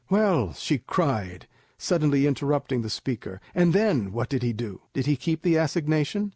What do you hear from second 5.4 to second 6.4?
the assignation?